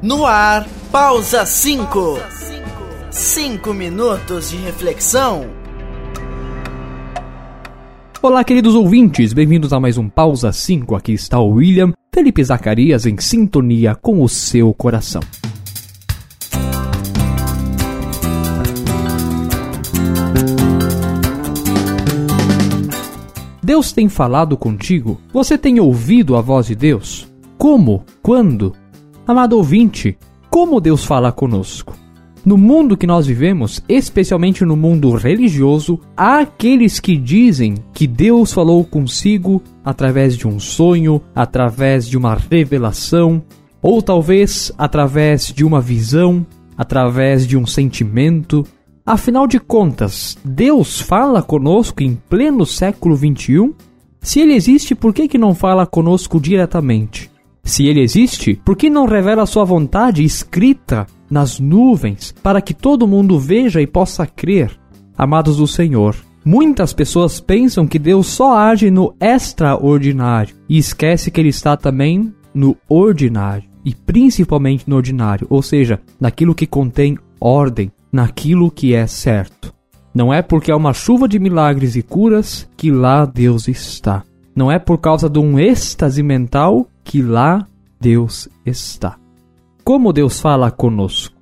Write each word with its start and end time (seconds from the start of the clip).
No 0.00 0.24
ar, 0.24 0.64
pausa 0.92 1.44
5. 1.44 2.20
5 3.10 3.74
minutos 3.74 4.50
de 4.50 4.56
reflexão. 4.56 5.50
Olá, 8.22 8.44
queridos 8.44 8.76
ouvintes, 8.76 9.32
bem-vindos 9.32 9.72
a 9.72 9.80
mais 9.80 9.98
um 9.98 10.08
Pausa 10.08 10.52
5. 10.52 10.94
Aqui 10.94 11.14
está 11.14 11.40
o 11.40 11.54
William 11.54 11.92
Felipe 12.14 12.44
Zacarias 12.44 13.06
em 13.06 13.18
sintonia 13.18 13.96
com 13.96 14.22
o 14.22 14.28
seu 14.28 14.72
coração. 14.72 15.22
Deus 23.60 23.90
tem 23.90 24.08
falado 24.08 24.56
contigo? 24.56 25.20
Você 25.32 25.58
tem 25.58 25.80
ouvido 25.80 26.36
a 26.36 26.40
voz 26.40 26.66
de 26.66 26.76
Deus? 26.76 27.26
Como? 27.58 28.04
Quando? 28.22 28.72
Amado 29.28 29.58
ouvinte, 29.58 30.16
como 30.48 30.80
Deus 30.80 31.04
fala 31.04 31.30
conosco? 31.30 31.94
No 32.46 32.56
mundo 32.56 32.96
que 32.96 33.06
nós 33.06 33.26
vivemos, 33.26 33.78
especialmente 33.86 34.64
no 34.64 34.74
mundo 34.74 35.10
religioso, 35.10 36.00
há 36.16 36.38
aqueles 36.38 36.98
que 36.98 37.14
dizem 37.14 37.74
que 37.92 38.06
Deus 38.06 38.54
falou 38.54 38.82
consigo 38.82 39.62
através 39.84 40.34
de 40.34 40.48
um 40.48 40.58
sonho, 40.58 41.20
através 41.34 42.08
de 42.08 42.16
uma 42.16 42.34
revelação, 42.34 43.42
ou 43.82 44.00
talvez 44.00 44.72
através 44.78 45.52
de 45.52 45.62
uma 45.62 45.78
visão, 45.78 46.46
através 46.74 47.46
de 47.46 47.54
um 47.54 47.66
sentimento, 47.66 48.64
Afinal 49.04 49.46
de 49.46 49.58
contas, 49.58 50.38
Deus 50.44 51.00
fala 51.00 51.42
conosco 51.42 52.02
em 52.02 52.14
pleno 52.14 52.64
século 52.64 53.14
XXI? 53.14 53.74
Se 54.20 54.40
ele 54.40 54.54
existe, 54.54 54.94
por 54.94 55.12
que, 55.14 55.28
que 55.28 55.38
não 55.38 55.54
fala 55.54 55.86
conosco 55.86 56.38
diretamente? 56.38 57.30
Se 57.68 57.86
ele 57.86 58.00
existe, 58.00 58.58
por 58.64 58.74
que 58.74 58.88
não 58.88 59.04
revela 59.04 59.44
sua 59.44 59.62
vontade 59.62 60.24
escrita 60.24 61.06
nas 61.30 61.60
nuvens 61.60 62.34
para 62.42 62.62
que 62.62 62.72
todo 62.72 63.06
mundo 63.06 63.38
veja 63.38 63.78
e 63.82 63.86
possa 63.86 64.26
crer? 64.26 64.70
Amados 65.18 65.58
do 65.58 65.66
Senhor, 65.66 66.16
muitas 66.42 66.94
pessoas 66.94 67.40
pensam 67.40 67.86
que 67.86 67.98
Deus 67.98 68.26
só 68.26 68.56
age 68.56 68.90
no 68.90 69.14
extraordinário 69.20 70.56
e 70.66 70.78
esquece 70.78 71.30
que 71.30 71.38
ele 71.38 71.50
está 71.50 71.76
também 71.76 72.32
no 72.54 72.74
ordinário 72.88 73.68
e 73.84 73.94
principalmente 73.94 74.88
no 74.88 74.96
ordinário, 74.96 75.46
ou 75.50 75.60
seja, 75.60 76.00
naquilo 76.18 76.54
que 76.54 76.66
contém 76.66 77.18
ordem, 77.38 77.92
naquilo 78.10 78.70
que 78.70 78.94
é 78.94 79.06
certo. 79.06 79.74
Não 80.14 80.32
é 80.32 80.40
porque 80.40 80.72
há 80.72 80.76
uma 80.76 80.94
chuva 80.94 81.28
de 81.28 81.38
milagres 81.38 81.96
e 81.96 82.02
curas 82.02 82.66
que 82.78 82.90
lá 82.90 83.26
Deus 83.26 83.68
está. 83.68 84.24
Não 84.56 84.72
é 84.72 84.78
por 84.78 84.96
causa 84.98 85.28
de 85.28 85.38
um 85.38 85.58
êxtase 85.58 86.22
mental 86.22 86.87
que 87.08 87.22
lá 87.22 87.66
Deus 87.98 88.50
está. 88.66 89.18
Como 89.82 90.12
Deus 90.12 90.40
fala 90.40 90.70
conosco? 90.70 91.34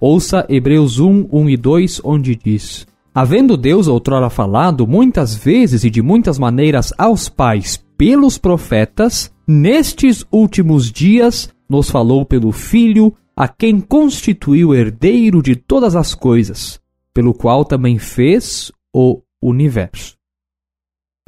Ouça 0.00 0.46
Hebreus 0.48 1.00
1, 1.00 1.28
1 1.30 1.50
e 1.50 1.56
2, 1.56 2.00
onde 2.04 2.36
diz: 2.36 2.86
Havendo 3.12 3.56
Deus 3.56 3.88
outrora 3.88 4.30
falado 4.30 4.86
muitas 4.86 5.34
vezes 5.34 5.82
e 5.82 5.90
de 5.90 6.00
muitas 6.00 6.38
maneiras 6.38 6.94
aos 6.96 7.28
pais 7.28 7.84
pelos 7.98 8.38
profetas, 8.38 9.34
nestes 9.46 10.24
últimos 10.30 10.90
dias 10.90 11.52
nos 11.68 11.90
falou 11.90 12.24
pelo 12.24 12.52
Filho, 12.52 13.12
a 13.36 13.48
quem 13.48 13.80
constituiu 13.80 14.72
herdeiro 14.72 15.42
de 15.42 15.56
todas 15.56 15.96
as 15.96 16.14
coisas, 16.14 16.80
pelo 17.12 17.34
qual 17.34 17.64
também 17.64 17.98
fez 17.98 18.70
o 18.94 19.20
universo. 19.42 20.16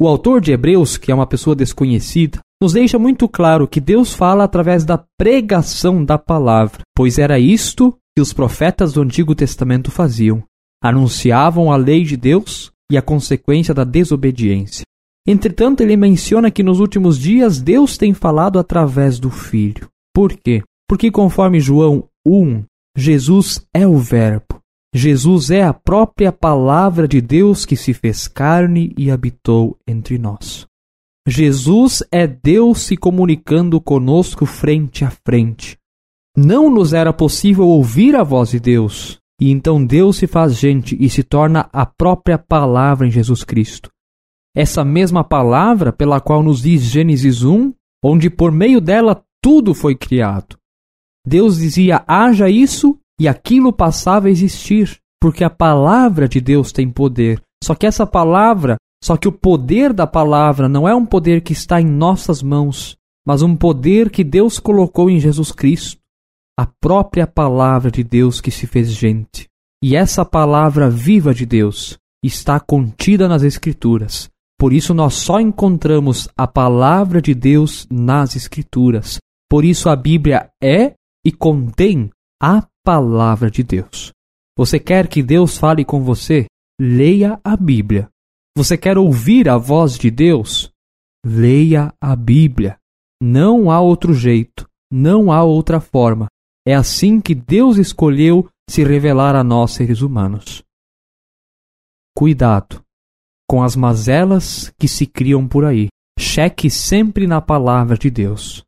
O 0.00 0.06
autor 0.06 0.40
de 0.40 0.52
Hebreus, 0.52 0.96
que 0.96 1.10
é 1.10 1.14
uma 1.14 1.26
pessoa 1.26 1.56
desconhecida, 1.56 2.43
nos 2.62 2.72
deixa 2.72 2.98
muito 2.98 3.28
claro 3.28 3.68
que 3.68 3.80
Deus 3.80 4.12
fala 4.12 4.44
através 4.44 4.84
da 4.84 5.02
pregação 5.18 6.04
da 6.04 6.16
palavra, 6.18 6.82
pois 6.96 7.18
era 7.18 7.38
isto 7.38 7.96
que 8.16 8.22
os 8.22 8.32
profetas 8.32 8.92
do 8.92 9.02
Antigo 9.02 9.34
Testamento 9.34 9.90
faziam. 9.90 10.42
Anunciavam 10.82 11.72
a 11.72 11.76
lei 11.76 12.04
de 12.04 12.16
Deus 12.16 12.72
e 12.90 12.96
a 12.96 13.02
consequência 13.02 13.74
da 13.74 13.84
desobediência. 13.84 14.84
Entretanto, 15.26 15.82
ele 15.82 15.96
menciona 15.96 16.50
que 16.50 16.62
nos 16.62 16.80
últimos 16.80 17.18
dias 17.18 17.60
Deus 17.60 17.96
tem 17.96 18.12
falado 18.12 18.58
através 18.58 19.18
do 19.18 19.30
Filho. 19.30 19.88
Por 20.14 20.34
quê? 20.34 20.62
Porque, 20.88 21.10
conforme 21.10 21.60
João 21.60 22.08
1, 22.26 22.62
Jesus 22.96 23.66
é 23.74 23.86
o 23.86 23.96
Verbo. 23.96 24.60
Jesus 24.94 25.50
é 25.50 25.62
a 25.62 25.74
própria 25.74 26.30
palavra 26.30 27.08
de 27.08 27.20
Deus 27.20 27.64
que 27.64 27.74
se 27.74 27.92
fez 27.92 28.28
carne 28.28 28.94
e 28.96 29.10
habitou 29.10 29.76
entre 29.88 30.18
nós. 30.18 30.66
Jesus 31.26 32.02
é 32.12 32.26
Deus 32.26 32.80
se 32.82 32.98
comunicando 32.98 33.80
conosco 33.80 34.44
frente 34.44 35.06
a 35.06 35.10
frente. 35.10 35.78
Não 36.36 36.68
nos 36.68 36.92
era 36.92 37.14
possível 37.14 37.66
ouvir 37.66 38.14
a 38.14 38.22
voz 38.22 38.50
de 38.50 38.60
Deus, 38.60 39.18
e 39.40 39.50
então 39.50 39.84
Deus 39.84 40.18
se 40.18 40.26
faz 40.26 40.54
gente 40.54 40.96
e 41.00 41.08
se 41.08 41.22
torna 41.22 41.68
a 41.72 41.86
própria 41.86 42.36
palavra 42.36 43.06
em 43.06 43.10
Jesus 43.10 43.42
Cristo. 43.42 43.88
Essa 44.54 44.84
mesma 44.84 45.24
palavra 45.24 45.92
pela 45.92 46.20
qual 46.20 46.42
nos 46.42 46.60
diz 46.60 46.82
Gênesis 46.82 47.42
1, 47.42 47.72
onde 48.04 48.28
por 48.28 48.52
meio 48.52 48.80
dela 48.80 49.24
tudo 49.42 49.72
foi 49.74 49.96
criado. 49.96 50.58
Deus 51.26 51.56
dizia: 51.56 52.04
haja 52.06 52.50
isso 52.50 52.98
e 53.18 53.26
aquilo 53.26 53.72
passava 53.72 54.28
a 54.28 54.30
existir, 54.30 54.98
porque 55.18 55.42
a 55.42 55.50
palavra 55.50 56.28
de 56.28 56.40
Deus 56.40 56.70
tem 56.70 56.90
poder. 56.90 57.40
Só 57.62 57.74
que 57.74 57.86
essa 57.86 58.06
palavra, 58.06 58.76
só 59.04 59.18
que 59.18 59.28
o 59.28 59.32
poder 59.32 59.92
da 59.92 60.06
palavra 60.06 60.66
não 60.66 60.88
é 60.88 60.94
um 60.94 61.04
poder 61.04 61.42
que 61.42 61.52
está 61.52 61.78
em 61.78 61.84
nossas 61.84 62.42
mãos, 62.42 62.96
mas 63.26 63.42
um 63.42 63.54
poder 63.54 64.08
que 64.08 64.24
Deus 64.24 64.58
colocou 64.58 65.10
em 65.10 65.20
Jesus 65.20 65.52
Cristo, 65.52 66.00
a 66.58 66.64
própria 66.80 67.26
palavra 67.26 67.90
de 67.90 68.02
Deus 68.02 68.40
que 68.40 68.50
se 68.50 68.66
fez 68.66 68.90
gente. 68.90 69.46
E 69.82 69.94
essa 69.94 70.24
palavra 70.24 70.88
viva 70.88 71.34
de 71.34 71.44
Deus 71.44 71.98
está 72.24 72.58
contida 72.58 73.28
nas 73.28 73.42
Escrituras. 73.42 74.30
Por 74.58 74.72
isso 74.72 74.94
nós 74.94 75.12
só 75.12 75.38
encontramos 75.38 76.26
a 76.34 76.46
palavra 76.46 77.20
de 77.20 77.34
Deus 77.34 77.86
nas 77.90 78.34
Escrituras. 78.34 79.18
Por 79.50 79.66
isso 79.66 79.90
a 79.90 79.96
Bíblia 79.96 80.48
é 80.62 80.94
e 81.22 81.30
contém 81.30 82.08
a 82.42 82.66
palavra 82.82 83.50
de 83.50 83.62
Deus. 83.62 84.12
Você 84.56 84.78
quer 84.78 85.08
que 85.08 85.22
Deus 85.22 85.58
fale 85.58 85.84
com 85.84 86.02
você? 86.02 86.46
Leia 86.80 87.38
a 87.44 87.54
Bíblia. 87.54 88.08
Você 88.56 88.76
quer 88.76 88.98
ouvir 88.98 89.48
a 89.48 89.56
voz 89.56 89.98
de 89.98 90.10
Deus? 90.10 90.72
Leia 91.24 91.92
a 92.00 92.14
Bíblia. 92.14 92.78
Não 93.22 93.70
há 93.70 93.80
outro 93.80 94.14
jeito, 94.14 94.68
não 94.90 95.32
há 95.32 95.42
outra 95.42 95.80
forma. 95.80 96.28
É 96.66 96.74
assim 96.74 97.20
que 97.20 97.34
Deus 97.34 97.76
escolheu 97.76 98.48
se 98.68 98.84
revelar 98.84 99.34
a 99.34 99.42
nós 99.42 99.72
seres 99.72 100.00
humanos. 100.00 100.62
Cuidado 102.16 102.82
com 103.48 103.62
as 103.62 103.76
mazelas 103.76 104.72
que 104.78 104.88
se 104.88 105.06
criam 105.06 105.46
por 105.46 105.64
aí. 105.64 105.88
Cheque 106.18 106.70
sempre 106.70 107.26
na 107.26 107.40
palavra 107.40 107.98
de 107.98 108.10
Deus 108.10 108.64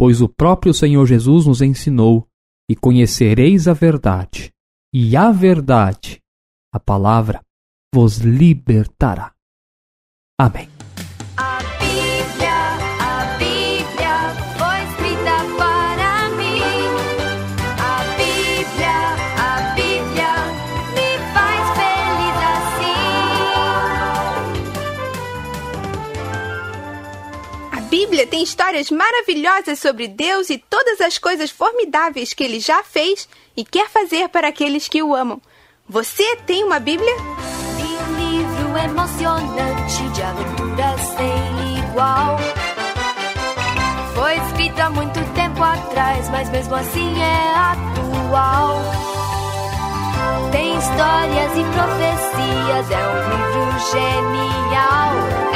pois 0.00 0.22
o 0.22 0.28
próprio 0.30 0.72
Senhor 0.72 1.04
Jesus 1.04 1.44
nos 1.44 1.60
ensinou: 1.60 2.26
e 2.70 2.74
conhecereis 2.74 3.68
a 3.68 3.74
verdade, 3.74 4.50
e 4.94 5.14
a 5.14 5.30
verdade, 5.30 6.22
a 6.72 6.80
palavra, 6.80 7.42
vos 7.92 8.18
libertará. 8.18 9.32
Amém. 10.38 10.68
Bíblia 27.90 28.24
tem 28.24 28.42
histórias 28.42 28.88
maravilhosas 28.88 29.80
sobre 29.80 30.06
Deus 30.06 30.48
e 30.48 30.58
todas 30.58 31.00
as 31.00 31.18
coisas 31.18 31.50
formidáveis 31.50 32.32
que 32.32 32.44
ele 32.44 32.60
já 32.60 32.84
fez 32.84 33.28
e 33.56 33.64
quer 33.64 33.88
fazer 33.88 34.28
para 34.28 34.48
aqueles 34.48 34.88
que 34.88 35.02
o 35.02 35.14
amam. 35.14 35.42
Você 35.88 36.36
tem 36.46 36.62
uma 36.62 36.78
Bíblia? 36.78 37.39
Livro 38.70 38.84
emocionante 38.84 40.08
de 40.10 40.22
aventuras 40.22 41.00
sem 41.00 41.78
igual. 41.78 42.36
Foi 44.14 44.36
escrito 44.36 44.78
há 44.78 44.90
muito 44.90 45.18
tempo 45.34 45.60
atrás, 45.60 46.28
mas 46.28 46.48
mesmo 46.50 46.76
assim 46.76 47.20
é 47.20 47.52
atual. 47.56 48.78
Tem 50.52 50.78
histórias 50.78 51.52
e 51.56 51.64
profecias, 51.64 52.90
é 52.92 53.08
um 53.08 53.18
livro 53.34 53.78
genial. 53.90 55.49